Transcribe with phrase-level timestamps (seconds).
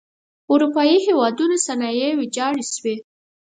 [0.51, 2.97] اروپايي هېوادونو صنایع ویجاړې شوئ.